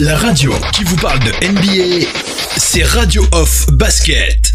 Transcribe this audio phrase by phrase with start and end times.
[0.00, 2.06] La radio qui vous parle de NBA,
[2.56, 4.50] c'est Radio Off Basket.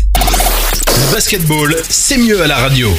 [1.12, 2.90] Basketball, c'est mieux à la radio.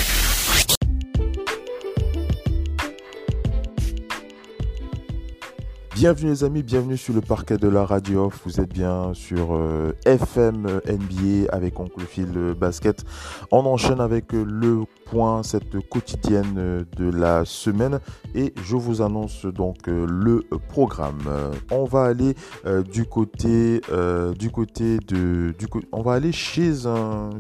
[5.97, 8.31] Bienvenue les amis, bienvenue sur le parquet de la radio.
[8.45, 13.03] Vous êtes bien sur euh, FM NBA avec Oncle Phil Basket.
[13.51, 18.01] On enchaîne avec euh, le point, cette quotidienne euh, de la semaine
[18.35, 21.23] et je vous annonce donc le programme.
[21.71, 22.35] On va aller
[22.93, 23.81] du côté
[24.39, 27.31] du côté de du on va aller chez un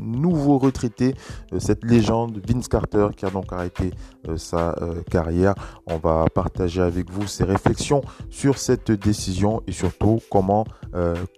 [0.00, 1.16] nouveau retraité,
[1.58, 3.90] cette légende Vince Carter qui a donc arrêté
[4.36, 4.76] sa
[5.10, 5.54] carrière.
[5.86, 10.79] On va partager avec vous réflexions sur cette décision et surtout comment euh,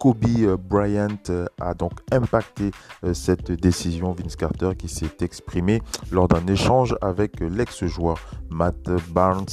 [0.01, 2.71] Kobe euh, Bryant euh, a donc impacté
[3.13, 4.13] cette décision.
[4.13, 8.19] Vince Carter qui s'est exprimé lors d'un échange avec l'ex-joueur
[8.51, 9.47] Matt Barnes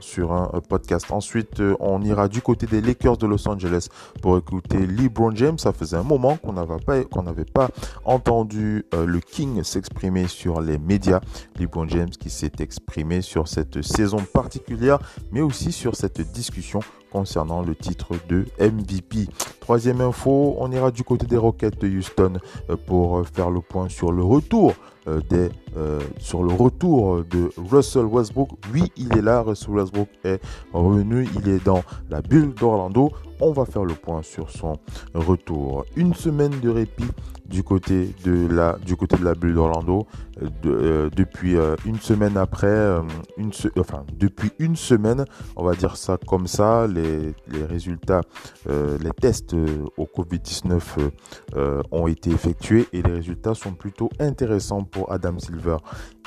[0.00, 1.06] sur un podcast.
[1.10, 3.88] Ensuite, on ira du côté des Lakers de Los Angeles
[4.20, 5.58] pour écouter LeBron James.
[5.58, 7.68] Ça faisait un moment qu'on n'avait pas, pas
[8.04, 11.20] entendu le King s'exprimer sur les médias.
[11.58, 14.98] LeBron James qui s'est exprimé sur cette saison particulière,
[15.32, 16.80] mais aussi sur cette discussion
[17.14, 19.28] concernant le titre de MVP.
[19.60, 22.40] Troisième info, on ira du côté des Rockets de Houston
[22.70, 24.74] euh, pour euh, faire le point sur le retour
[25.06, 25.48] euh, des,
[26.18, 28.50] sur le retour de Russell Westbrook.
[28.72, 30.40] Oui, il est là, Russell Westbrook est
[30.72, 33.12] revenu, il est dans la bulle d'Orlando.
[33.40, 34.78] On va faire le point sur son
[35.14, 35.84] retour.
[35.96, 37.10] Une semaine de répit
[37.46, 40.06] du côté de la, du côté de la bulle d'Orlando.
[40.42, 42.98] Euh, euh, depuis euh, une semaine après,
[43.78, 45.24] enfin depuis une semaine,
[45.56, 48.22] on va dire ça comme ça, les, les résultats,
[48.66, 49.54] les tests
[49.96, 50.80] au Covid-19
[51.90, 55.76] ont été effectués et les résultats sont plutôt intéressants pour Adam Silver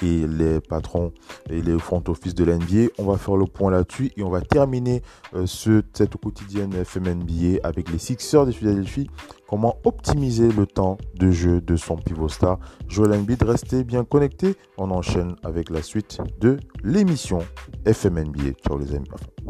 [0.03, 1.11] et les patrons
[1.49, 2.91] et les front office de l'NBA.
[2.97, 5.01] On va faire le point là-dessus et on va terminer
[5.45, 9.09] ce, cette quotidienne FMNBA avec les Sixers de Philadelphie
[9.47, 12.59] comment optimiser le temps de jeu de son pivot star?
[12.87, 14.55] Joel Embiid, restez bien connectés.
[14.77, 17.39] On enchaîne avec la suite de l'émission
[17.85, 18.51] FMNBA.
[18.65, 19.09] Ciao les amis.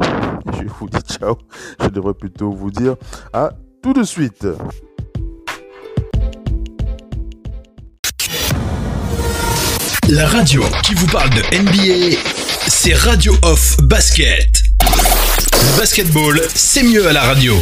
[0.58, 1.36] je vous dis ciao.
[1.80, 2.96] Je devrais plutôt vous dire
[3.32, 3.50] à
[3.82, 4.46] tout de suite.
[10.08, 12.16] La radio qui vous parle de NBA,
[12.66, 14.62] c'est Radio Off Basket.
[15.76, 17.54] Basketball, c'est mieux à la radio.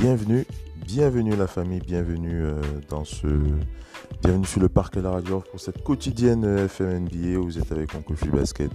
[0.00, 0.46] Bienvenue,
[0.86, 3.26] bienvenue la famille, bienvenue euh, dans ce,
[4.22, 7.70] bienvenue sur le parc de la radio pour cette quotidienne euh, FMNBA où vous êtes
[7.70, 8.70] avec Oncle Basket.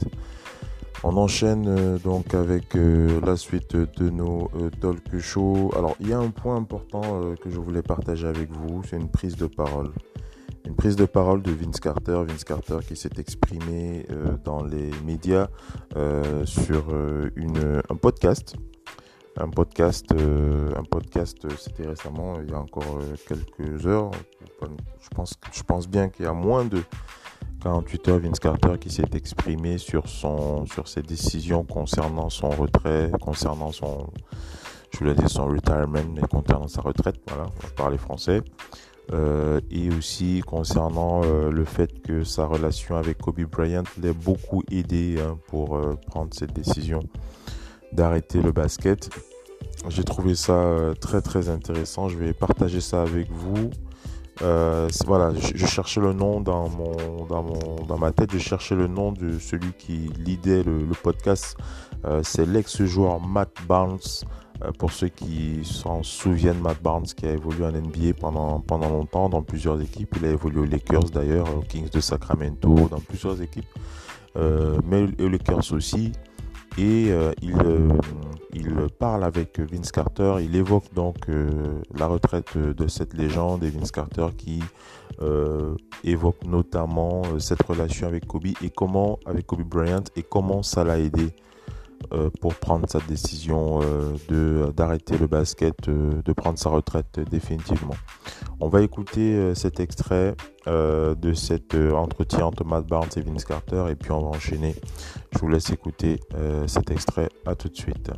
[1.03, 5.71] On enchaîne euh, donc avec la suite de nos talk shows.
[5.75, 9.09] Alors il y a un point important que je voulais partager avec vous, c'est une
[9.09, 9.93] prise de parole.
[10.67, 14.05] Une prise de parole de Vince Carter, Vince Carter qui s'est exprimé
[14.43, 15.47] dans les médias
[16.45, 16.93] sur
[17.35, 18.55] une, un podcast
[19.37, 24.11] un podcast, euh, un podcast, euh, c'était récemment, il y a encore euh, quelques heures.
[24.61, 26.81] Je pense, je pense bien qu'il y a moins de
[27.61, 33.11] 48 heures, Vince Carter qui s'est exprimé sur son, sur ses décisions concernant son retrait,
[33.19, 34.07] concernant son,
[34.91, 37.17] je voulais dire son retirement, mais concernant sa retraite.
[37.27, 38.41] Voilà, on va parler français.
[39.69, 45.37] et aussi concernant le fait que sa relation avec Kobe Bryant l'a beaucoup aidé hein,
[45.47, 47.01] pour prendre cette décision
[47.95, 49.09] d'arrêter le basket.
[49.89, 52.09] J'ai trouvé ça euh, très très intéressant.
[52.09, 53.69] Je vais partager ça avec vous.
[54.41, 58.33] Euh, voilà, je, cherchais le nom dans mon, dans ma tête.
[58.33, 61.55] Je cherchais le nom de celui qui lidait le, podcast.
[62.05, 63.99] Euh, c'est l'ex-joueur Matt Barnes.
[64.77, 69.29] pour ceux qui s'en souviennent, Matt Barnes qui a évolué en NBA pendant pendant longtemps
[69.29, 70.15] dans plusieurs équipes.
[70.17, 73.69] Il a évolué aux Lakers d'ailleurs, aux Kings de Sacramento, dans plusieurs équipes.
[74.35, 76.11] mais aux Lakers aussi
[76.77, 77.89] et euh, il, euh,
[78.53, 78.69] il,
[78.99, 83.91] parle avec Vince Carter, il évoque donc euh, la retraite de cette légende et Vince
[83.91, 84.61] Carter qui
[86.03, 90.99] évoque notamment cette relation avec Kobe et comment avec Kobe Bryant et comment ça l'a
[90.99, 91.29] aidé
[92.41, 97.95] pour prendre sa décision euh, de d'arrêter le basket, euh, de prendre sa retraite définitivement.
[98.59, 100.35] On va écouter cet extrait
[100.65, 104.75] de cet entretien entre Matt Barnes et Vince Carter et puis on va enchaîner.
[105.33, 106.19] Je vous laisse écouter
[106.65, 107.29] cet extrait.
[107.45, 108.09] À tout de suite.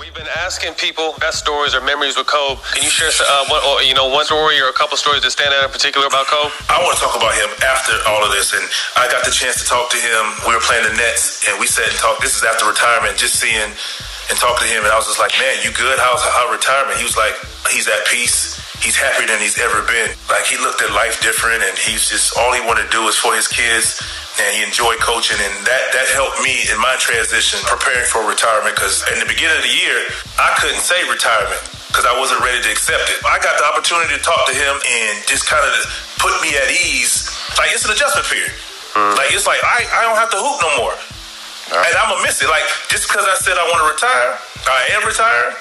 [0.00, 2.56] We've been asking people best stories or memories with Kobe.
[2.72, 5.36] Can you share, uh, one, or, you know, one story or a couple stories that
[5.36, 6.48] stand out in particular about Kobe?
[6.72, 8.64] I want to talk about him after all of this, and
[8.96, 10.22] I got the chance to talk to him.
[10.48, 12.24] We were playing the Nets, and we sat and talked.
[12.24, 13.68] This is after retirement, just seeing
[14.32, 16.00] and talking to him, and I was just like, "Man, you good?
[16.00, 17.36] How's how retirement?" He was like,
[17.68, 20.10] "He's at peace." he's happier than he's ever been.
[20.28, 23.16] Like he looked at life different, and he's just all he wanted to do was
[23.16, 24.02] for his kids.
[24.40, 28.72] And he enjoyed coaching, and that that helped me in my transition, preparing for retirement.
[28.72, 30.08] Because in the beginning of the year,
[30.40, 31.60] I couldn't say retirement
[31.92, 33.20] because I wasn't ready to accept it.
[33.28, 35.72] I got the opportunity to talk to him and just kind of
[36.16, 37.28] put me at ease.
[37.60, 38.56] Like it's an adjustment period.
[38.96, 39.20] Mm.
[39.20, 40.96] Like it's like I I don't have to hoop no more.
[41.68, 41.84] Right.
[41.84, 42.48] And I'm gonna miss it.
[42.48, 45.60] Like just because I said I want to retire, I am retired.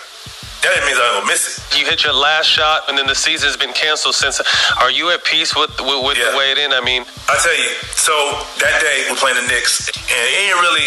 [0.61, 1.73] That means I'm gonna miss it.
[1.73, 4.37] You hit your last shot, and then the season's been canceled since.
[4.77, 6.29] Are you at peace with with, with yeah.
[6.29, 6.69] the way it in?
[6.69, 7.73] I mean, I tell you.
[7.97, 8.13] So
[8.61, 10.85] that day we're playing the Knicks, and it ain't really,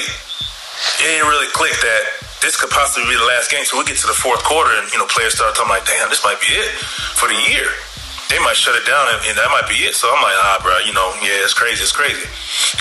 [1.03, 2.03] it ain't really clicked that
[2.39, 3.67] this could possibly be the last game.
[3.67, 6.07] So we get to the fourth quarter, and you know, players start talking like, "Damn,
[6.07, 6.71] this might be it
[7.19, 7.67] for the year."
[8.31, 9.99] They might shut it down, and, and that might be it.
[9.99, 12.23] So I'm like, "Ah, bro, you know, yeah, it's crazy, it's crazy."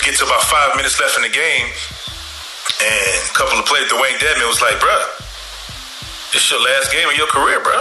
[0.06, 1.68] Get to about five minutes left in the game,
[2.86, 5.23] and a couple of players, Dewayne Dedmon was like, "Bro,
[6.34, 7.78] this your last game of your career, bro.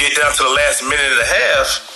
[0.00, 1.92] Get down to the last minute and a half.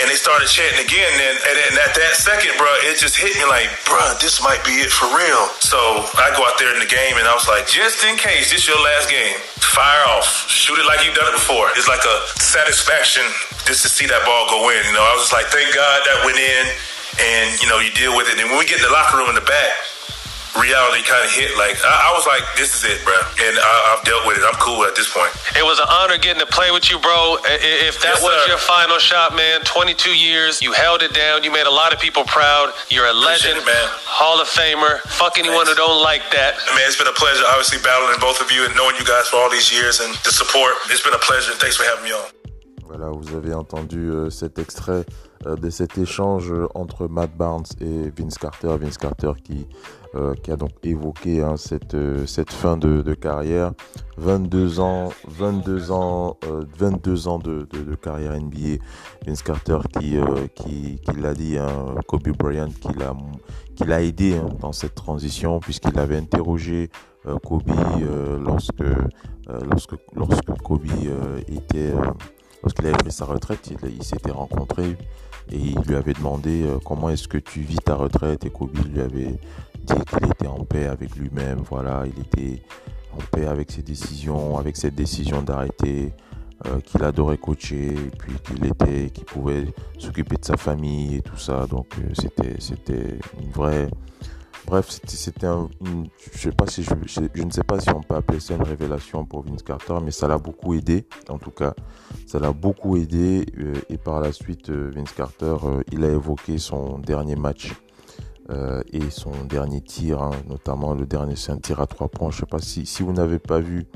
[0.00, 1.12] And they started chanting again.
[1.12, 4.62] And, and then at that second, bro, it just hit me like, bro, this might
[4.64, 5.50] be it for real.
[5.60, 5.76] So
[6.16, 8.64] I go out there in the game and I was like, just in case this
[8.64, 10.48] your last game, fire off.
[10.48, 11.68] Shoot it like you've done it before.
[11.76, 13.26] It's like a satisfaction
[13.68, 14.80] just to see that ball go in.
[14.88, 16.64] You know, I was just like, thank God that went in.
[17.20, 18.40] And, you know, you deal with it.
[18.40, 19.76] And when we get in the locker room in the back,
[20.56, 21.56] reality kind of hit.
[21.56, 24.44] Like I, I, was like, "This is it, bro," and I, have dealt with it.
[24.44, 25.32] I'm cool at this point.
[25.56, 27.38] It was an honor getting to play with you, bro.
[27.44, 28.56] If that yes, was sir.
[28.56, 31.44] your final shot, man, 22 years, you held it down.
[31.44, 32.72] You made a lot of people proud.
[32.90, 33.88] You're a legend, it, man.
[34.04, 35.00] Hall of Famer.
[35.08, 35.78] Fuck anyone Thanks.
[35.78, 36.56] who don't like that.
[36.76, 39.36] Man, it's been a pleasure, obviously battling both of you and knowing you guys for
[39.36, 40.74] all these years and the support.
[40.90, 41.52] It's been a pleasure.
[41.56, 42.28] Thanks for having me on.
[42.92, 45.06] Voilà, vous avez entendu euh, cet extrait
[45.46, 48.76] euh, de cet échange euh, entre Matt Barnes et Vince Carter.
[48.78, 49.66] Vince Carter qui,
[50.14, 53.72] euh, qui a donc évoqué hein, cette, cette fin de, carrière.
[54.18, 56.36] 22 ans, 22 ans,
[56.78, 57.66] 22 ans de,
[58.00, 58.82] carrière NBA.
[59.26, 60.16] Vince Carter qui,
[60.54, 63.14] qui, qui l'a dit, hein, Kobe Bryant qui l'a,
[63.74, 66.90] qui l'a aidé hein, dans cette transition puisqu'il avait interrogé
[67.44, 67.70] Kobe
[68.44, 68.82] lorsque,
[69.48, 70.86] lorsque, lorsque Kobe
[71.48, 71.92] était
[72.62, 74.96] lorsqu'il avait pris sa retraite, il, s'était rencontré
[75.50, 78.76] et il lui avait demandé euh, comment est-ce que tu vis ta retraite et Kobe
[78.88, 79.38] lui avait
[79.84, 82.62] dit qu'il était en paix avec lui-même, voilà, il était
[83.12, 86.12] en paix avec ses décisions, avec cette décision d'arrêter,
[86.66, 89.66] euh, qu'il adorait coacher, puis qu'il était, qu'il pouvait
[89.98, 91.66] s'occuper de sa famille et tout ça.
[91.66, 93.88] Donc euh, c'était, c'était une vraie,
[94.64, 95.68] Bref, c'était un,
[96.32, 99.24] je sais pas si je, ne sais pas si on peut appeler ça une révélation
[99.24, 101.04] pour Vince Carter, mais ça l'a beaucoup aidé.
[101.28, 101.74] En tout cas,
[102.28, 103.44] ça l'a beaucoup aidé.
[103.58, 105.56] Euh, et par la suite, Vince Carter,
[105.90, 107.72] il a évoqué son dernier match
[108.92, 112.30] et son dernier tir, hein, notamment le dernier, c'est un tir à trois points.
[112.30, 113.86] Je sais pas si, si vous n'avez pas vu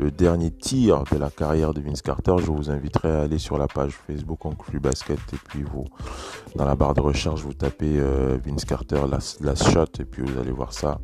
[0.00, 3.58] le dernier tir de la carrière de Vince Carter, je vous inviterai à aller sur
[3.58, 5.84] la page Facebook Conclu Basket et puis vous,
[6.54, 10.38] dans la barre de recherche, vous tapez euh, Vince Carter last, shot et puis vous
[10.38, 10.98] allez voir ça.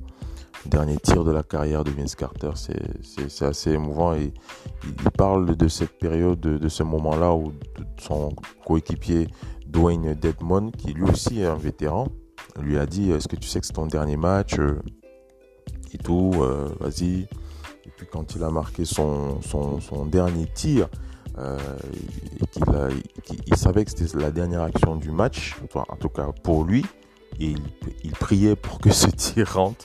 [0.64, 4.32] Dernier tir de la carrière de Vince Carter, c'est assez émouvant et
[4.84, 7.52] il parle de cette période, de, ce moment-là où
[7.98, 8.30] son
[8.64, 9.28] coéquipier
[9.66, 12.08] Dwayne Dedmon, qui lui aussi est un vétéran,
[12.62, 14.80] lui a dit Est-ce que tu sais que c'est ton dernier match euh,
[15.92, 17.26] Et tout, euh, vas-y.
[17.84, 20.88] Et puis quand il a marqué son, son, dernier tir,
[21.38, 21.58] euh,
[23.46, 26.84] il savait que c'était la dernière action du match, en tout cas pour lui,
[27.38, 27.54] et
[28.02, 29.84] il, priait pour que ce tir rentre.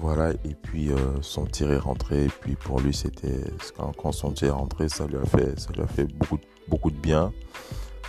[0.00, 0.90] Voilà, et puis
[1.20, 3.40] son tir est rentré, et puis pour lui, c'était
[3.96, 6.90] quand, son tir est rentré, ça lui a fait, ça lui a fait beaucoup, beaucoup
[6.90, 7.32] de bien.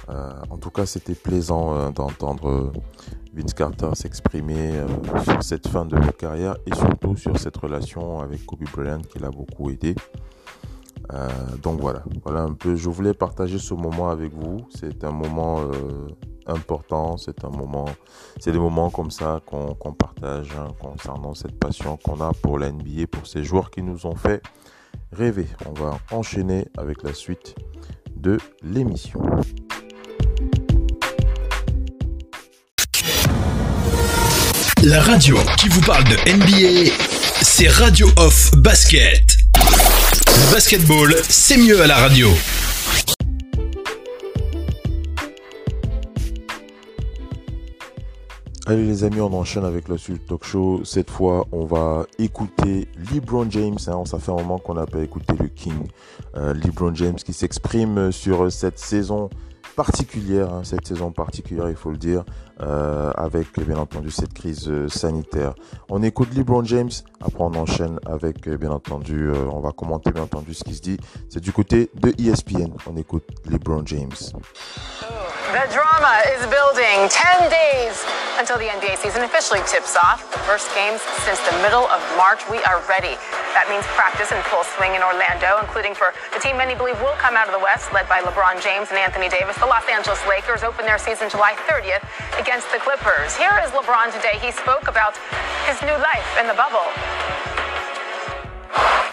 [0.07, 2.71] en tout cas, c'était plaisant d'entendre
[3.35, 4.87] Vince Carter s'exprimer euh,
[5.23, 9.29] sur cette fin de carrière et surtout sur cette relation avec Kobe Bryant qui l'a
[9.29, 9.93] beaucoup aidé.
[11.13, 11.27] Euh,
[11.61, 12.77] donc voilà, voilà un peu.
[12.77, 14.65] Je voulais partager ce moment avec vous.
[14.69, 16.07] C'est un moment euh,
[16.47, 17.17] important.
[17.17, 17.85] C'est un moment,
[18.39, 22.71] c'est des moments comme ça qu'on partage hein, concernant cette passion qu'on a pour la
[22.71, 24.41] NBA, pour ces joueurs qui nous ont fait
[25.11, 25.47] rêver.
[25.65, 27.53] On va enchaîner avec la suite
[28.15, 29.21] de l'émission.
[34.85, 36.91] La radio qui vous parle de NBA,
[37.41, 39.35] c'est Radio Off Basket.
[40.51, 42.29] Basketball, c'est mieux à la radio.
[48.67, 50.81] Allez les amis, on enchaîne avec le Sud Talk Show.
[50.83, 53.79] Cette fois, on va écouter LeBron James.
[53.87, 54.03] Hein.
[54.05, 55.87] Ça fait un moment qu'on n'a pas écouté le King.
[56.35, 59.31] Euh, LeBron James qui s'exprime sur cette saison
[59.75, 62.23] particulière, hein, cette saison particulière, il faut le dire,
[62.61, 65.53] euh, avec bien entendu cette crise euh, sanitaire.
[65.89, 70.53] On écoute LeBron James, après on enchaîne avec bien entendu, on va commenter bien entendu
[70.53, 70.97] ce qui se dit.
[71.29, 72.71] C'est du côté de ESPN.
[72.87, 74.15] On écoute LeBron James.
[75.55, 77.07] The drama is building.
[77.07, 78.03] 10 days
[78.39, 80.19] until the NBA season officially tips off.
[80.31, 82.43] The first games since the middle of March.
[82.49, 83.15] We are ready.
[83.55, 87.15] That means practice in full swing in Orlando, including for the team many believe will
[87.15, 89.55] come out of the West, led by LeBron James and Anthony Davis.
[89.55, 92.03] The Los Angeles Lakers open their season July 30th
[92.35, 93.31] against the Clippers.
[93.39, 94.35] Here is LeBron today.
[94.43, 95.15] He spoke about
[95.63, 96.83] his new life in the bubble.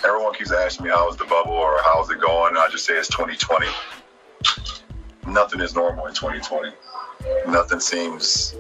[0.03, 2.59] Everyone keeps asking me how is the bubble or how's it going.
[2.59, 3.71] I just say it's 2020
[5.33, 6.71] nothing is normal in 2020.
[7.49, 8.55] Nothing seems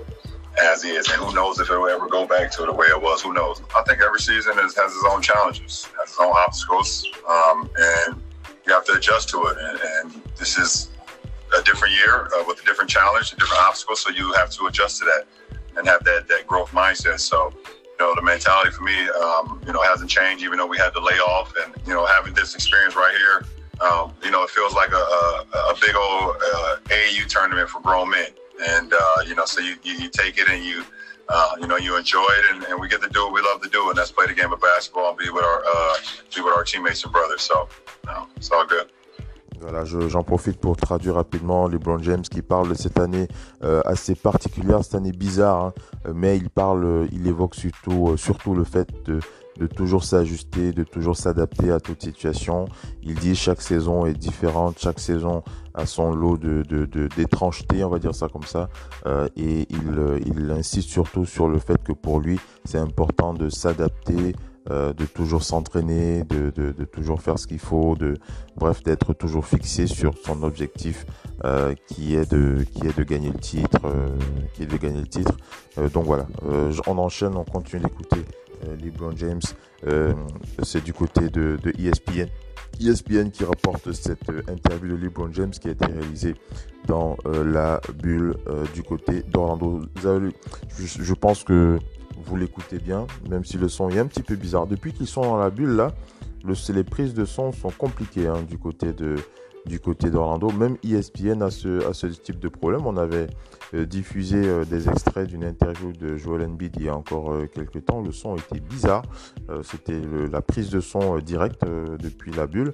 [0.61, 3.01] as is, and who knows if it will ever go back to the way it
[3.01, 3.23] was?
[3.23, 3.63] Who knows?
[3.77, 8.21] I think every season is, has its own challenges, has its own obstacles, um, and
[8.67, 9.57] you have to adjust to it.
[9.59, 10.91] And, and this is
[11.59, 14.67] a different year uh, with a different challenge, a different obstacle, so you have to
[14.67, 15.25] adjust to that
[15.77, 17.21] and have that that growth mindset.
[17.21, 17.53] So.
[18.01, 20.93] You know, the mentality for me, um, you know, hasn't changed, even though we had
[20.93, 23.45] the layoff and, you know, having this experience right here,
[23.81, 27.81] um, you know, it feels like a, a, a big old uh, AAU tournament for
[27.81, 28.29] grown men.
[28.61, 30.85] And, uh, you know, so you, you, you, take it and you,
[31.29, 33.61] uh, you know, you enjoy it and, and, we get to do what we love
[33.63, 33.89] to do.
[33.89, 35.95] And that's play the game of basketball and be with our, uh,
[36.35, 37.43] be with our teammates and brothers.
[37.43, 37.69] So,
[38.05, 38.91] you it's all good.
[39.63, 43.29] Voilà, j'en profite pour traduire rapidement LeBron James qui parle de cette année
[43.63, 45.73] euh, assez particulière, cette année bizarre, hein,
[46.13, 49.21] mais il parle, il évoque surtout, euh, surtout le fait de,
[49.59, 52.67] de toujours s'ajuster, de toujours s'adapter à toute situation.
[53.03, 55.43] Il dit chaque saison est différente, chaque saison
[55.75, 56.63] a son lot de
[57.17, 58.69] d'étrangeté, de, on va dire ça comme ça.
[59.07, 63.33] Euh, et il, euh, il insiste surtout sur le fait que pour lui, c'est important
[63.35, 64.35] de s'adapter,
[64.71, 68.17] euh, de toujours s'entraîner, de, de, de, toujours faire ce qu'il faut, de
[68.57, 71.05] bref d'être toujours fixé sur son objectif
[71.45, 74.17] euh, qui est de qui est de gagner le titre, euh,
[74.55, 75.37] qui est de gagner le titre.
[75.93, 76.29] donc voilà,
[76.87, 78.42] on enchaîne, on continue d'écouter euh,
[78.83, 79.40] LeBron James,
[79.87, 80.12] euh,
[80.62, 82.28] c'est du côté de, ESPN.
[82.81, 86.35] ESPN qui rapporte cette euh, interview de LeBron James qui a été réalisée
[86.87, 88.35] dans la bulle
[88.75, 89.83] du côté d'Orlando.
[90.02, 90.31] Je,
[90.78, 91.78] je, pense que
[92.25, 94.66] vous l'écoutez bien, même si le son est un petit peu bizarre.
[94.66, 95.92] Depuis qu'ils sont dans la bulle là,
[96.45, 99.16] le, les prises de son sont compliquées hein, du côté de,
[99.66, 100.50] du côté d'Orlando.
[100.50, 102.87] Même ESPN a ce, ce type de problème.
[102.87, 103.28] On avait
[103.75, 107.47] euh, diffusé euh, des extraits d'une interview de Joel Embiid il y a encore euh,
[107.47, 108.02] quelques temps.
[108.02, 109.02] Le son était bizarre.
[109.62, 110.00] C'était
[110.31, 112.73] la prise de son directe depuis la bulle.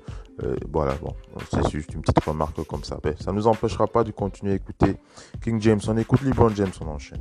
[0.70, 1.12] voilà, bon,
[1.50, 2.98] c'est juste une petite remarque comme ça.
[3.02, 4.96] Ben, ça ne nous empêchera pas de continuer à écouter
[5.42, 5.80] King James.
[5.88, 7.20] On écoute LeBron James, on enchaîne.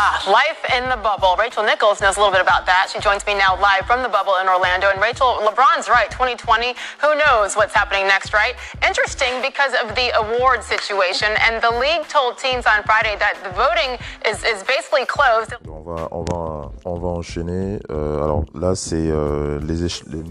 [0.00, 1.34] Ah, life in the bubble.
[1.36, 2.86] Rachel Nichols knows a little bit about that.
[2.86, 4.90] She joins me now live from the bubble in Orlando.
[4.94, 6.72] And Rachel, LeBron's right, 2020.
[7.02, 8.54] Who knows what's happening next, right?
[8.86, 11.34] Interesting because of the award situation.
[11.42, 15.58] And the league told teams on Friday that the voting is, basically closed.
[15.66, 17.80] On va, enchaîner.
[17.90, 19.82] Euh, alors là, c'est euh, les,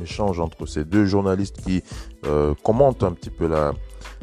[0.02, 1.84] échanges entre ces deux journalistes qui
[2.26, 3.50] euh, commentent un petit peu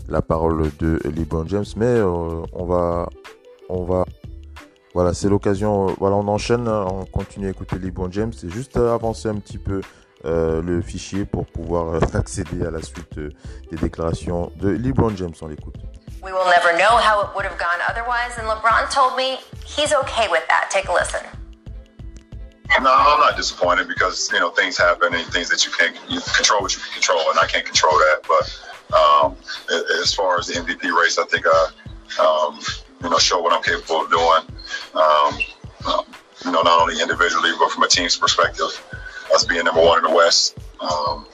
[0.08, 1.68] la, parole de LeBron James.
[1.76, 3.10] Mais on va,
[3.68, 4.06] on va
[4.94, 5.86] voilà, c'est l'occasion.
[5.98, 8.32] Voilà, on enchaîne, on continue à écouter LeBron James.
[8.32, 9.80] C'est juste avancer un petit peu
[10.24, 13.30] euh, le fichier pour pouvoir euh, accéder à la suite euh,
[13.70, 15.34] des déclarations de LeBron James.
[15.42, 15.74] On l'écoute.
[16.22, 19.36] We will never know how it would have gone otherwise, and LeBron told me
[19.66, 20.70] he's okay with that.
[20.70, 21.20] Take a listen.
[22.80, 26.20] No, I'm not disappointed because you know things happen and things that you can't you
[26.34, 28.20] control what you can control, and I can't control that.
[28.26, 29.36] But um,
[30.00, 32.58] as far as the MVP race, I think uh, um,
[33.04, 34.42] you know, show what I'm capable of doing.
[34.94, 35.38] Um,
[35.87, 36.04] um,
[36.44, 38.73] you know, not only individually, but from a team's perspective,
[39.32, 40.58] us being number one in the West.
[40.80, 41.26] Um,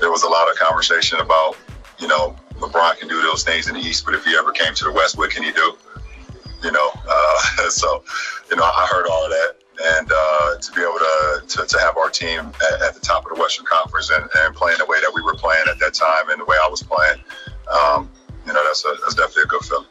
[0.00, 1.56] there was a lot of conversation about,
[1.98, 4.74] you know, LeBron can do those things in the East, but if he ever came
[4.74, 5.76] to the West, what can he do?
[6.62, 8.04] You know, uh, so,
[8.48, 9.56] you know, I heard all of that.
[9.82, 13.26] And uh, to be able to, to, to have our team at, at, the top
[13.26, 15.94] of the Western Conference and, and, playing the way that we were playing at that
[15.94, 17.18] time and the way I was playing,
[17.74, 18.08] um,
[18.46, 19.86] you know, that's, a, that's definitely a good feeling.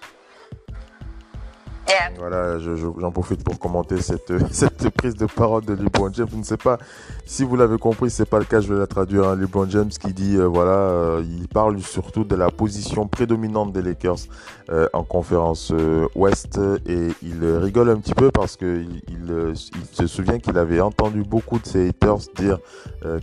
[2.17, 6.27] Voilà, j'en profite pour commenter cette, prise de parole de LeBron James.
[6.31, 6.77] Je ne sais pas
[7.25, 9.27] si vous l'avez compris, c'est pas le cas, je vais la traduire.
[9.27, 9.35] Hein.
[9.35, 13.81] LeBron James qui dit, euh, voilà, euh, il parle surtout de la position prédominante des
[13.81, 14.27] Lakers
[14.69, 15.73] euh, en conférence
[16.15, 19.53] Ouest et il rigole un petit peu parce que il,
[19.91, 22.59] se souvient qu'il avait entendu beaucoup de ses haters dire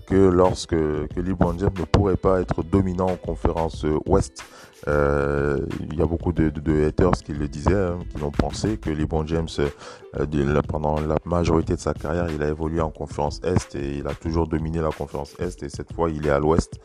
[0.06, 4.44] que lorsque que LeBron James ne pourrait pas être dominant en conférence Ouest,
[4.86, 8.59] il y a beaucoup de, de, de, haters qui le disaient, hein, qui l'ont pensé,
[8.80, 13.40] que LeBron James, euh, pendant la majorité de sa carrière, il a évolué en conférence
[13.42, 16.38] Est et il a toujours dominé la conférence Est et cette fois il est à
[16.38, 16.80] l'Ouest.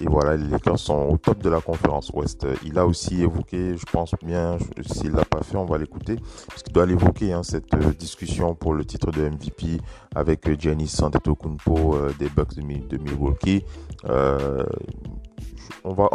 [0.00, 2.46] et voilà, les Lakers sont au top de la conférence Ouest.
[2.64, 6.16] Il a aussi évoqué, je pense bien, s'il l'a pas fait, on va l'écouter,
[6.48, 9.80] parce qu'il doit l'évoquer hein, cette discussion pour le titre de MVP
[10.14, 13.64] avec Giannis Antetokounmpo des Bucks de Milwaukee.
[15.84, 16.08] on va,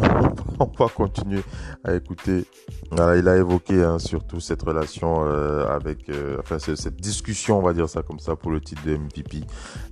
[0.60, 1.42] on va continuer
[1.84, 2.46] à écouter.
[2.92, 7.74] Il a évoqué hein, surtout cette relation euh, avec, euh, enfin cette discussion, on va
[7.74, 9.42] dire ça comme ça, pour le titre de MVP.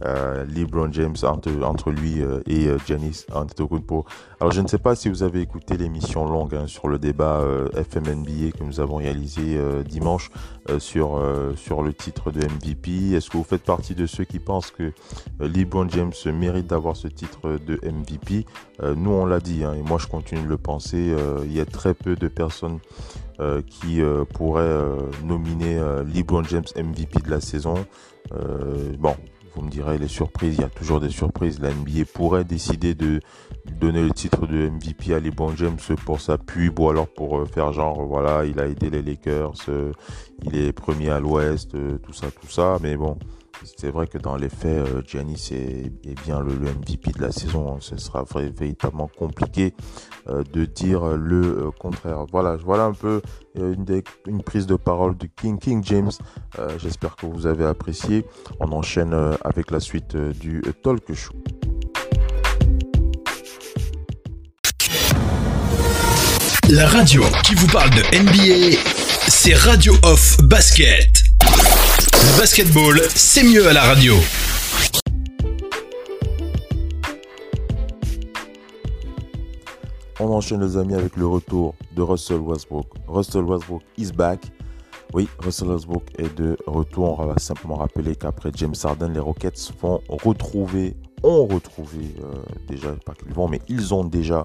[0.05, 4.05] Euh, LeBron James entre, entre lui euh, et euh, Giannis Antetokounmpo.
[4.41, 7.43] Alors je ne sais pas si vous avez écouté l'émission longue hein, sur le débat
[7.75, 10.31] FMNBA que nous avons réalisé dimanche
[10.79, 11.23] sur
[11.55, 13.15] sur le titre de MVP.
[13.15, 14.93] Est-ce que vous faites partie de ceux qui pensent que
[15.39, 18.47] LeBron James mérite d'avoir ce titre de MVP
[18.81, 19.63] Nous on l'a dit.
[19.63, 22.27] Hein, et moi je continue de le penser, euh, il y a très peu de
[22.27, 22.79] personnes
[23.39, 24.81] euh, qui euh, pourraient
[25.23, 25.79] nominer
[26.11, 27.75] LeBron James MVP de la saison.
[28.97, 29.15] bon,
[29.55, 31.59] vous me direz les surprises, il y a toujours des surprises.
[31.59, 33.19] La NBA pourrait décider de
[33.79, 37.73] donner le titre de MVP à LeBron James pour sa pub ou alors pour faire
[37.73, 39.53] genre voilà, il a aidé les Lakers,
[40.43, 42.77] il est premier à l'Ouest, tout ça, tout ça.
[42.81, 43.17] Mais bon,
[43.63, 45.91] c'est vrai que dans les faits, euh, Giannis est,
[46.25, 47.79] bien le, MVP de la saison.
[47.79, 49.73] Ce sera véritablement compliqué
[50.29, 52.25] euh, de dire le euh, contraire.
[52.31, 53.21] Voilà, voilà un peu
[53.55, 56.11] une, prise de parole de King King James.
[56.77, 58.25] J'espère que vous avez apprécié.
[58.59, 59.13] On enchaîne
[59.43, 61.33] avec la suite du talk show.
[66.69, 68.77] La radio qui vous parle de NBA,
[69.27, 71.20] c'est Radio Off Basket.
[72.37, 74.15] Basketball, c'est mieux à la radio.
[80.19, 82.87] On enchaîne les amis avec le retour de Russell Westbrook.
[83.07, 84.39] Russell Westbrook is back.
[85.13, 87.19] Oui, Russell Westbrook est de retour.
[87.19, 92.91] On va simplement rappeler qu'après James Harden, les Rockets vont retrouver, ont retrouvé euh, déjà,
[93.05, 94.43] pas qu'ils vont, mais ils ont déjà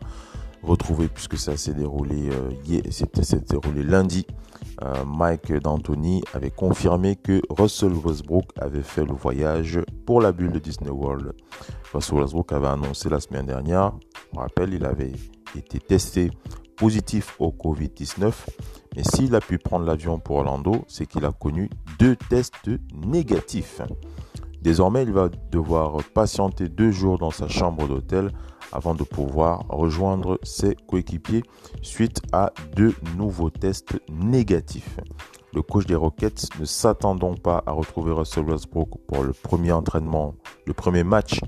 [0.63, 4.27] retrouvé puisque ça s'est déroulé, euh, c'était déroulé lundi
[4.83, 10.53] euh, Mike D'Antoni avait confirmé que Russell Westbrook avait fait le voyage pour la bulle
[10.53, 11.33] de Disney World.
[11.93, 13.93] Russell Westbrook avait annoncé la semaine dernière,
[14.35, 15.13] on rappelle, il avait
[15.57, 16.31] été testé
[16.77, 18.33] positif au Covid-19,
[18.95, 23.81] mais s'il a pu prendre l'avion pour Orlando, c'est qu'il a connu deux tests négatifs.
[24.61, 28.31] Désormais, il va devoir patienter deux jours dans sa chambre d'hôtel
[28.73, 31.43] avant de pouvoir rejoindre ses coéquipiers
[31.83, 34.99] suite à deux nouveaux tests négatifs.
[35.55, 39.73] Le coach des Rockets ne s'attend donc pas à retrouver Russell Westbrook pour le premier
[39.73, 40.35] entraînement,
[40.67, 41.41] le premier match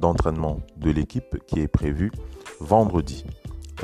[0.00, 2.10] d'entraînement de l'équipe qui est prévu
[2.60, 3.24] vendredi.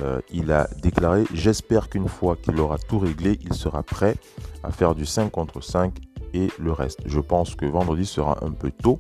[0.01, 4.17] Euh, il a déclaré J'espère qu'une fois qu'il aura tout réglé, il sera prêt
[4.63, 5.95] à faire du 5 contre 5
[6.35, 7.01] et le reste.
[7.07, 8.99] Je pense que vendredi sera un peu tôt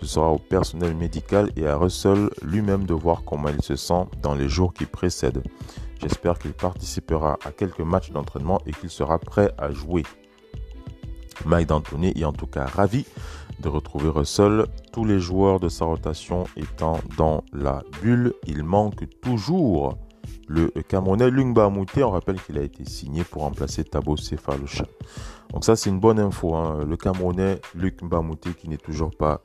[0.00, 4.04] ce sera au personnel médical et à Russell lui-même de voir comment il se sent
[4.22, 5.42] dans les jours qui précèdent.
[6.00, 10.04] J'espère qu'il participera à quelques matchs d'entraînement et qu'il sera prêt à jouer.
[11.44, 13.04] Mike D'Antoni est en tout cas ravi
[13.60, 14.66] de retrouver Russell.
[14.92, 19.98] Tous les joueurs de sa rotation étant dans la bulle, il manque toujours
[20.46, 22.04] le Camerounais Lungba Mouté.
[22.04, 24.84] On rappelle qu'il a été signé pour remplacer Tabo Sefaloucha.
[25.52, 26.54] Donc ça c'est une bonne info.
[26.54, 26.84] Hein.
[26.86, 29.40] Le Camerounais Luc Mbamouté qui n'est toujours pas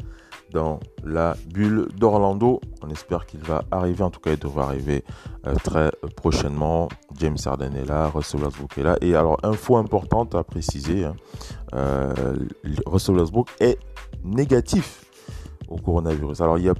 [0.53, 2.61] dans la bulle d'Orlando.
[2.81, 5.03] On espère qu'il va arriver, en tout cas il devrait arriver
[5.47, 6.87] euh, très prochainement.
[7.17, 8.97] James Harden est là, Russell Westbrook est là.
[9.01, 11.15] Et alors, info importante à préciser, hein,
[11.73, 12.13] euh,
[12.85, 13.79] Russell Westbrook est
[14.23, 15.05] négatif
[15.67, 16.39] au coronavirus.
[16.41, 16.75] Alors il y a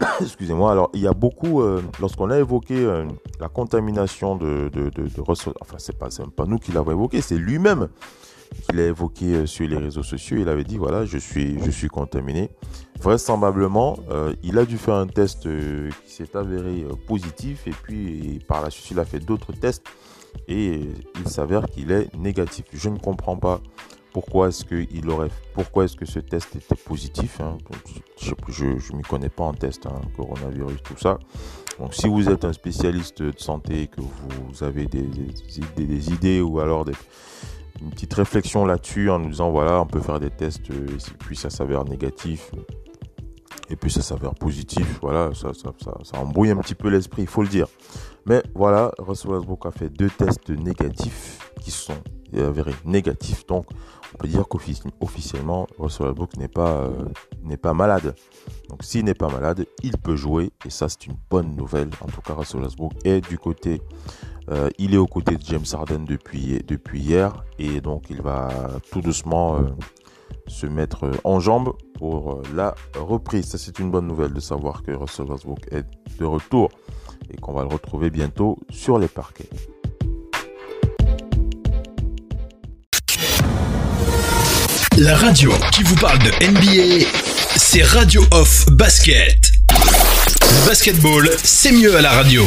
[0.20, 3.04] excusez-moi, alors il y a beaucoup, euh, lorsqu'on a évoqué
[3.40, 4.70] la contamination de,
[5.18, 7.88] Russell, enfin c'est pas, pas nous qui l'avons évoqué, c'est lui-même
[8.62, 10.38] qu'il a évoqué euh, sur les réseaux sociaux.
[10.40, 12.50] Il avait dit voilà, je suis, je suis contaminé.
[13.00, 18.40] Vraisemblablement, euh, il a dû faire un test euh, qui s'est avéré positif et puis
[18.46, 19.84] par la suite, il a fait d'autres tests
[20.48, 20.80] et
[21.20, 22.64] il s'avère qu'il est négatif.
[22.72, 23.60] Je ne comprends pas
[24.12, 27.40] pourquoi est-ce que il aurait, pourquoi est-ce que ce test était positif.
[27.40, 27.58] Hein.
[28.48, 31.18] Je ne m'y connais pas en test, hein, coronavirus, tout ça.
[31.80, 35.02] Donc, si vous êtes un spécialiste de santé, que vous avez des,
[35.76, 36.92] des idées ou alors des,
[37.80, 40.98] une petite réflexion là-dessus en nous disant voilà, on peut faire des tests et euh,
[41.18, 42.50] puis ça s'avère négatif
[43.70, 44.98] et puis ça s'avère positif.
[45.00, 47.66] Voilà, ça, ça, ça, embrouille un petit peu l'esprit, il faut le dire.
[48.26, 51.96] Mais voilà, Russell Westbrook a fait deux tests négatifs qui sont
[52.34, 53.46] avérés négatifs.
[53.46, 53.66] Donc,
[54.14, 57.04] on peut dire qu'officiellement, Russell Westbrook n'est pas, euh,
[57.42, 58.14] n'est pas malade.
[58.68, 61.90] Donc, s'il n'est pas malade, il peut jouer et ça, c'est une bonne nouvelle.
[62.00, 63.82] En tout cas, Russell Westbrook est du côté
[64.50, 66.60] euh, il est aux côtés de James Harden depuis,
[66.94, 68.48] hier et donc il va
[68.90, 69.60] tout doucement euh,
[70.46, 73.46] se mettre en jambe pour euh, la reprise.
[73.46, 75.84] Ça c'est une bonne nouvelle de savoir que Russell Westbrook est
[76.18, 76.70] de retour
[77.30, 79.48] et qu'on va le retrouver bientôt sur les parquets.
[84.98, 87.06] La radio qui vous parle de NBA,
[87.56, 89.52] c'est Radio Off Basket.
[90.66, 92.44] Basketball, c'est mieux à la radio.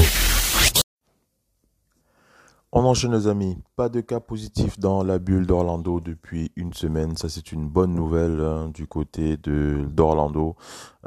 [2.80, 7.18] On enchaîne les amis, pas de cas positifs dans la bulle d'Orlando depuis une semaine,
[7.18, 10.56] ça c'est une bonne nouvelle hein, du côté de d'Orlando.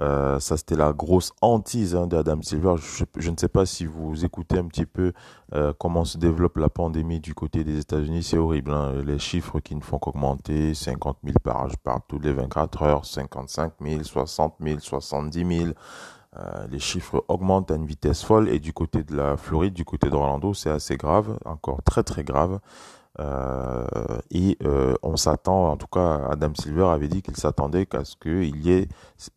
[0.01, 2.75] Euh, ça c'était la grosse hantise hein, d'Adam Silver.
[3.17, 5.13] Je, ne sais pas si vous écoutez un petit peu
[5.55, 8.73] euh, comment se développe la pandémie du côté des États-Unis, c'est horrible.
[8.73, 9.05] Hein.
[9.07, 13.75] Les chiffres qui ne font qu'augmenter, 50 000 par, par toutes les 24 heures, 55
[13.81, 15.71] 000, 60 000, 70 000.
[16.39, 19.85] Euh, les chiffres augmentent à une vitesse folle et du côté de la Floride, du
[19.85, 22.61] côté d'Orlando, c'est assez grave, encore très très grave.
[23.19, 23.85] Euh,
[24.31, 28.15] et euh, on s'attend, en tout cas, Adam Silver avait dit qu'il s'attendait qu'à ce
[28.15, 28.89] qu'il y ait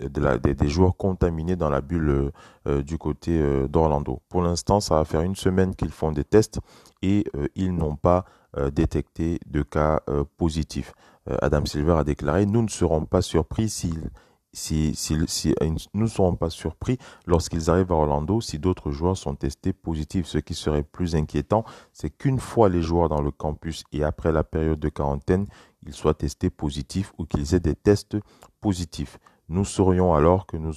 [0.07, 2.31] des, joueurs contaminés dans la bulle
[2.67, 4.21] du côté d'Orlando.
[4.29, 6.59] Pour l'instant, ça va faire une semaine qu'ils font des tests
[7.01, 7.25] et
[7.55, 8.25] ils n'ont pas
[8.71, 10.01] détecté de cas
[10.37, 10.93] positifs.
[11.41, 14.11] Adam Silver a déclaré, nous ne serons pas surpris s'il
[14.53, 19.17] si, si, euh, nous ne serons pas surpris lorsqu'ils arrivent à Orlando si d'autres joueurs
[19.17, 20.27] sont testés positifs.
[20.27, 24.31] Ce qui serait plus inquiétant, c'est qu'une fois les joueurs dans le campus et après
[24.31, 25.47] la période de quarantaine,
[25.85, 28.17] ils soient testés positifs ou qu'ils aient des tests
[28.61, 29.17] positifs.
[29.49, 30.73] Nous saurions alors que nous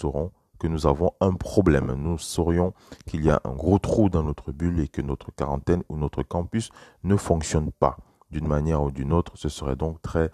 [0.59, 1.93] que nous avons un problème.
[1.97, 2.73] Nous saurions
[3.07, 6.23] qu'il y a un gros trou dans notre bulle et que notre quarantaine ou notre
[6.23, 6.71] campus
[7.05, 7.99] ne fonctionne pas
[8.37, 9.33] d'une manière ou d'une autre.
[9.35, 10.31] Ce serait donc très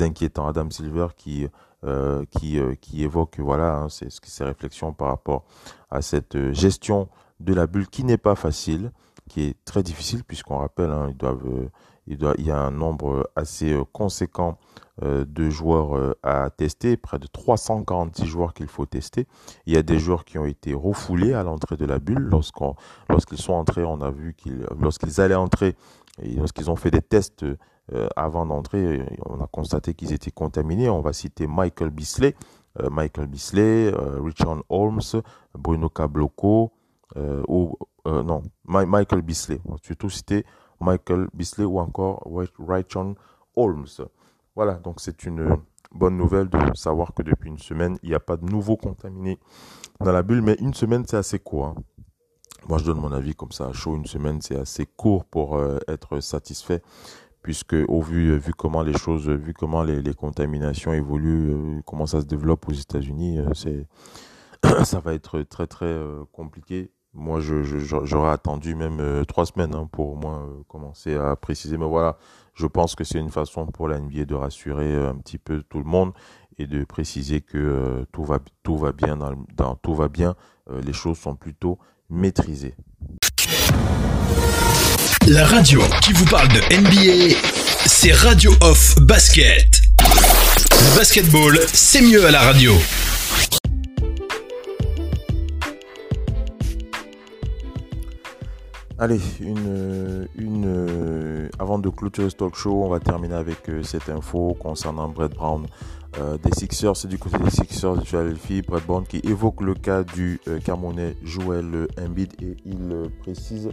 [0.00, 0.46] inquiétant.
[0.46, 1.48] Adam Silver qui
[1.84, 5.44] euh, qui, euh, qui évoque voilà hein, c'est ses réflexions par rapport
[5.90, 8.90] à cette euh, gestion de la bulle qui n'est pas facile,
[9.28, 11.68] qui est très difficile puisqu'on rappelle hein, ils doivent
[12.06, 14.58] il, y a un nombre assez conséquent
[15.02, 19.26] de joueurs à tester, près de 346 joueurs qu'il faut tester.
[19.66, 22.30] Il y a des joueurs qui ont été refoulés à l'entrée de la bulle.
[22.30, 25.76] Lorsqu'ils sont entrés, on a vu qu'ils, lorsqu'ils allaient entrer,
[26.22, 27.44] lorsqu'ils ont fait des tests
[27.92, 30.88] euh, avant d'entrer, on a constaté qu'ils étaient contaminés.
[30.88, 32.34] On va citer Michael Bisley,
[32.80, 35.22] euh, Michael Bisley, euh, Richard Holmes,
[35.54, 36.72] Bruno Cabloco,
[37.48, 39.60] ou non, Michael Bisley.
[39.82, 40.44] Surtout citer
[40.80, 42.26] Michael Bisley ou encore
[42.58, 43.14] Richard
[43.54, 43.86] Holmes.
[44.54, 45.56] Voilà, donc c'est une
[45.92, 49.38] bonne nouvelle de savoir que depuis une semaine, il n'y a pas de nouveaux contaminés
[50.00, 51.66] dans la bulle, mais une semaine, c'est assez court.
[51.66, 51.74] Hein.
[52.68, 53.94] Moi, je donne mon avis comme ça à chaud.
[53.94, 56.82] Une semaine, c'est assez court pour être satisfait
[57.46, 62.20] puisque au vu vu comment les choses, vu comment les, contaminations évoluent, euh, comment ça
[62.20, 63.84] se développe aux États-Unis, euh,
[64.84, 66.90] ça va être très très euh, compliqué.
[67.16, 71.78] Moi, j'aurais attendu même trois semaines hein, pour au moins commencer à préciser.
[71.78, 72.18] Mais voilà,
[72.54, 75.78] je pense que c'est une façon pour la NBA de rassurer un petit peu tout
[75.78, 76.12] le monde
[76.58, 79.16] et de préciser que tout va tout va bien
[79.56, 80.34] dans, tout va bien.
[80.70, 81.78] les choses sont plutôt
[82.10, 82.74] maîtrisées.
[85.28, 87.36] La radio qui vous parle de NBA,
[87.84, 89.82] c'est Radio Off Basket.
[90.96, 92.72] Basketball, c'est mieux à la radio.
[98.98, 104.08] Allez, une, une, avant de clôturer ce talk show, on va terminer avec euh, cette
[104.08, 105.66] info concernant Brett Brown
[106.18, 106.96] euh, des Sixers.
[106.96, 110.60] C'est du côté des Sixers de Philadelphie, Brett Brown qui évoque le cas du euh,
[110.60, 113.68] Camerounais Joel Embiid et il précise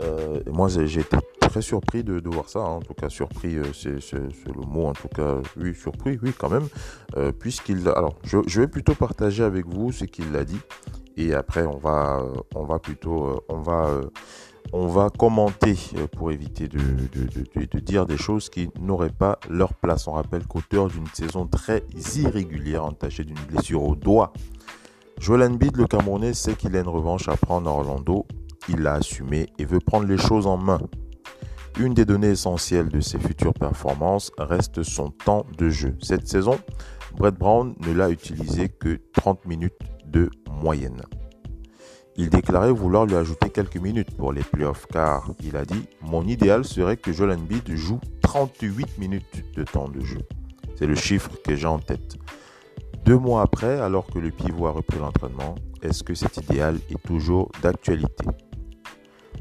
[0.00, 2.60] euh, moi, j'ai été très surpris de, voir ça.
[2.60, 2.76] Hein.
[2.76, 4.86] En tout cas, surpris, euh, c'est le mot.
[4.86, 6.68] En tout cas, oui, surpris, oui, quand même.
[7.16, 7.88] Euh, puisqu'il.
[7.88, 10.60] Alors, je, vais plutôt partager avec vous ce qu'il a dit.
[11.16, 14.00] Et après, on va, on va plutôt, on va,
[14.72, 15.76] on va commenter
[16.16, 20.06] pour éviter de, de, dire des choses qui n'auraient pas leur place.
[20.06, 21.84] On rappelle qu'auteur d'une saison très
[22.16, 24.32] irrégulière, entachée d'une blessure au doigt,
[25.18, 28.26] Joel Embiid, le Camerounais, sait qu'il a une revanche à prendre à Orlando
[28.68, 30.80] il l'a assumé et veut prendre les choses en main.
[31.78, 35.96] Une des données essentielles de ses futures performances reste son temps de jeu.
[36.00, 36.58] Cette saison,
[37.16, 41.02] Brett Brown ne l'a utilisé que 30 minutes de moyenne.
[42.16, 46.26] Il déclarait vouloir lui ajouter quelques minutes pour les playoffs car il a dit Mon
[46.26, 50.20] idéal serait que Joel Embiid joue 38 minutes de temps de jeu.
[50.76, 52.16] C'est le chiffre que j'ai en tête.
[53.04, 57.02] Deux mois après, alors que le pivot a repris l'entraînement, est-ce que cet idéal est
[57.02, 58.26] toujours d'actualité?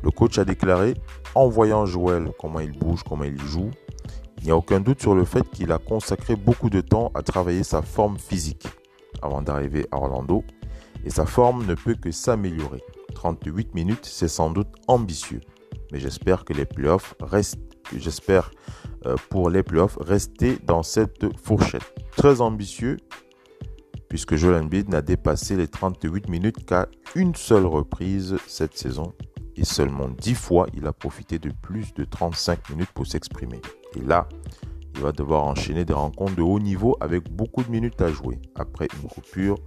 [0.01, 0.95] Le coach a déclaré,
[1.35, 3.69] en voyant Joël comment il bouge, comment il joue,
[4.39, 7.21] il n'y a aucun doute sur le fait qu'il a consacré beaucoup de temps à
[7.21, 8.67] travailler sa forme physique
[9.21, 10.43] avant d'arriver à Orlando
[11.05, 12.81] et sa forme ne peut que s'améliorer.
[13.15, 15.41] 38 minutes, c'est sans doute ambitieux,
[15.91, 17.59] mais j'espère que les playoffs restent,
[17.95, 18.51] j'espère
[19.05, 21.93] euh, pour les playoffs rester dans cette fourchette.
[22.15, 22.97] Très ambitieux,
[24.09, 29.13] puisque Joel Embiid n'a dépassé les 38 minutes qu'à une seule reprise cette saison.
[29.55, 33.61] Et seulement 10 fois, il a profité de plus de 35 minutes pour s'exprimer.
[33.95, 34.27] Et là,
[34.95, 38.39] il va devoir enchaîner des rencontres de haut niveau avec beaucoup de minutes à jouer
[38.55, 39.57] après une coupure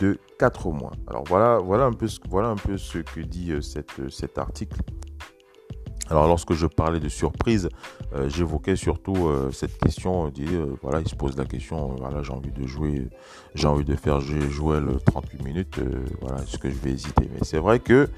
[0.00, 0.92] de 4 mois.
[1.06, 4.78] Alors voilà, voilà, un, peu, voilà un peu ce que dit euh, cette, cet article.
[6.10, 7.68] Alors lorsque je parlais de surprise,
[8.14, 12.32] euh, j'évoquais surtout euh, cette question, euh, voilà, il se pose la question, voilà, j'ai
[12.32, 13.08] envie de jouer,
[13.54, 15.80] j'ai envie de faire jouer le 38 minutes,
[16.20, 17.30] voilà, est-ce que je vais hésiter?
[17.32, 18.10] Mais c'est vrai que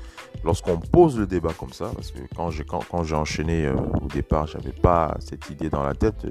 [0.44, 4.72] lorsqu'on pose le débat comme ça, parce que quand j'ai quand, enchaîné au départ, j'avais
[4.72, 6.26] pas cette idée dans la tête.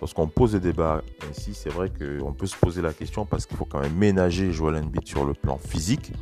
[0.00, 3.56] lorsqu'on pose le débat ainsi, c'est vrai qu'on peut se poser la question parce qu'il
[3.56, 6.12] faut quand même ménager Joel Embiid sur le plan physique.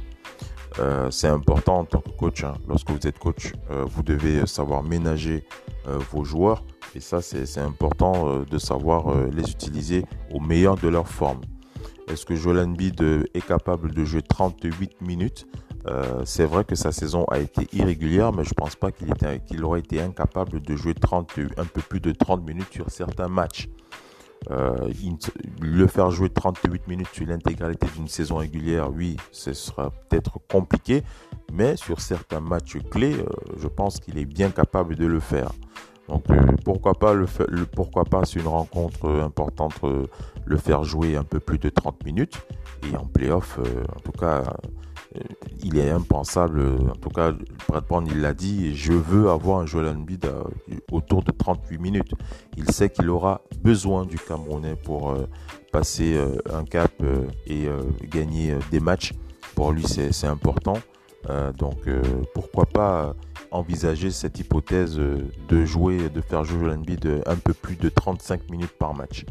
[0.79, 2.45] Euh, c'est important en tant que coach.
[2.45, 2.55] Hein.
[2.69, 5.45] Lorsque vous êtes coach, euh, vous devez savoir ménager
[5.89, 6.65] euh, vos joueurs.
[6.95, 10.05] Et ça, c'est important de savoir les utiliser
[10.35, 11.41] au meilleur de leur forme.
[12.09, 13.01] Est-ce que Joel Embiid
[13.33, 15.47] est capable de jouer 38 minutes?
[16.25, 19.79] C'est vrai que sa saison a été irrégulière, mais je ne pense pas qu'il aurait
[19.79, 23.69] été incapable de jouer 30, un peu plus de 30 minutes sur certains matchs.
[24.51, 24.91] Euh,
[25.61, 31.03] le faire jouer 38 minutes sur l'intégralité d'une saison régulière, oui, ce sera peut-être compliqué,
[31.53, 33.27] mais sur certains matchs clés, euh,
[33.59, 35.53] je pense qu'il est bien capable de le faire.
[36.09, 37.27] Donc euh, pourquoi pas le,
[37.67, 39.75] pourquoi pas c'est une rencontre importante
[40.45, 42.41] le faire jouer un peu plus de 30 minutes
[42.91, 43.61] et en playoff
[43.95, 44.43] en tout cas
[45.63, 47.33] il est impensable, en tout cas,
[47.69, 50.45] Brad Brown, il l'a dit, je veux avoir un Joel Embiid euh,
[50.93, 52.13] autour de 38 minutes.
[52.57, 55.27] Il sait qu'il aura besoin du Camerounais pour euh,
[55.73, 56.21] passer
[56.53, 56.91] un cap
[57.47, 57.69] et
[58.03, 59.13] gagner des matchs.
[59.55, 60.79] Pour lui, c'est important.
[61.57, 61.89] donc,
[62.35, 63.15] pourquoi pas
[63.53, 68.51] envisager cette hypothèse de jouer, de faire jouer Joel Embiid un peu plus de 35
[68.51, 69.25] minutes par match.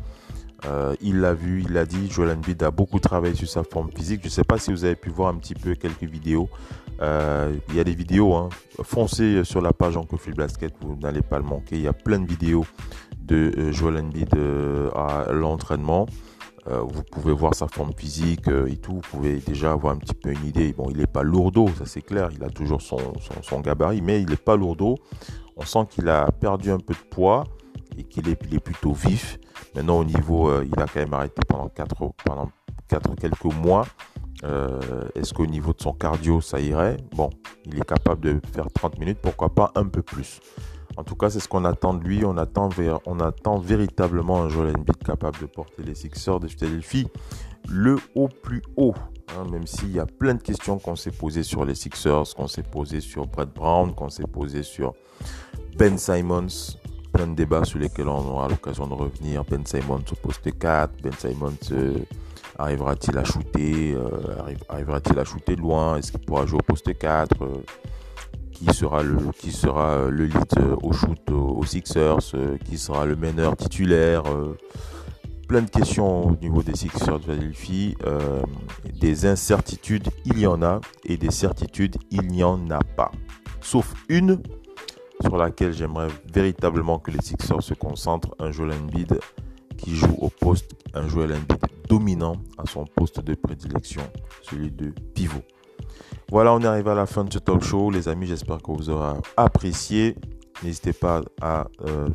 [0.66, 3.90] Euh, il l'a vu, il l'a dit, Joel Embiid a beaucoup travaillé sur sa forme
[3.92, 4.22] physique.
[4.22, 6.50] Je ne sais pas si vous avez pu voir un petit peu quelques vidéos.
[7.02, 8.50] Euh, il y a des vidéos, hein.
[8.84, 11.78] foncez sur la page Ancofield Basket, vous n'allez pas le manquer.
[11.78, 12.66] Il y a plein de vidéos
[13.22, 14.36] de euh, Joel Embiid
[14.96, 16.08] à l'entraînement.
[16.68, 18.96] vous pouvez voir sa forme physique et tout.
[18.96, 20.74] Vous pouvez déjà avoir un petit peu une idée.
[20.74, 22.30] Bon, il n'est pas lourdeau, ça c'est clair.
[22.36, 23.00] Il a toujours son,
[23.42, 24.98] son gabarit, mais il n'est pas lourdeau.
[25.56, 27.44] On sent qu'il a perdu un peu de poids
[27.98, 29.40] et qu'il est, plutôt vif.
[29.76, 31.96] Maintenant, au niveau, euh, il a quand même arrêté pendant 4
[32.26, 32.50] pendant
[32.88, 33.86] quatre, quelques mois.
[34.44, 34.80] Euh,
[35.16, 36.98] est-ce qu'au niveau de son cardio, ça irait?
[37.16, 37.30] Bon,
[37.66, 40.40] il est capable de faire 30 minutes, pourquoi pas un peu plus.
[40.98, 42.26] En tout cas, c'est ce qu'on attend de lui.
[42.26, 42.70] On attend,
[43.06, 47.08] on attend véritablement un Joel Embiid capable de porter les Sixers de Philadelphie
[47.70, 48.96] le haut plus haut.
[49.38, 52.48] Hein, même s'il y a plein de questions qu'on s'est posées sur les Sixers, qu'on
[52.48, 54.94] s'est posées sur Brett Brown, qu'on s'est posées sur
[55.78, 56.48] Ben Simons
[57.20, 59.44] plein de débats sur lesquels on aura l'occasion de revenir.
[59.44, 61.98] Ben Simon au poste 4, Ben Simon euh,
[62.58, 65.98] arrivera-t-il à shooter euh, Arrivera-t-il à shooter loin?
[65.98, 67.48] Est-ce qu'il pourra jouer au poste 4 euh,
[68.54, 72.32] qui sera le qui sera le lead au shoot aux Sixers
[72.64, 74.24] Qui sera le meneur titulaire
[75.50, 77.98] Plein de questions au niveau des Sixers de Philadelphie.
[78.98, 83.12] des incertitudes, il y en a, et des certitudes, il n'y en a pas.
[83.60, 84.42] Sauf une
[85.22, 88.36] sur laquelle j'aimerais véritablement que les Sixers se concentrent.
[88.40, 89.20] Un Joel Embiid
[89.78, 94.04] qui joue au poste, un Joel Embiid dominant à son poste de prédilection,
[94.44, 95.42] celui de pivot.
[96.32, 97.90] Voilà, on est arrivé à la fin de ce talk show.
[97.90, 100.16] Les amis, j'espère que vous aurez apprécié.
[100.62, 102.10] N'hésitez pas à, euh,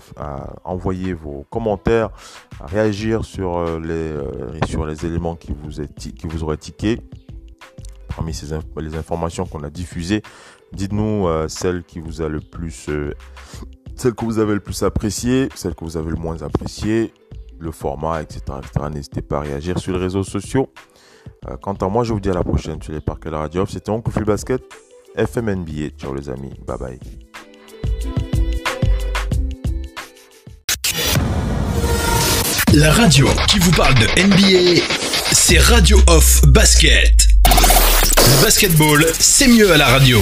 [0.65, 2.11] envoyer vos commentaires,
[2.61, 7.01] à réagir sur, euh, les, euh, sur les éléments qui vous, qui auraient tiqué.
[8.15, 8.33] Parmi
[8.77, 10.23] les informations qu'on a diffusées,
[10.75, 13.15] Dites-nous euh, celle qui vous a le plus, euh,
[13.95, 17.13] celle que vous avez le plus appréciée, celle que vous avez le moins appréciée,
[17.61, 18.43] le format, etc.
[18.93, 20.73] N'hésitez pas à réagir sur les réseaux sociaux.
[21.49, 23.39] Euh, quant à moi, je vous dis à la prochaine sur les parcs de la
[23.39, 23.65] radio.
[23.67, 24.63] C'était Oncle Phil Basket,
[25.15, 25.91] FM NBA.
[25.97, 26.99] Ciao les amis, bye bye.
[32.73, 34.83] La radio qui vous parle de NBA,
[35.31, 37.29] c'est Radio Off Basket.
[38.43, 40.19] Basketball, c'est mieux à la radio.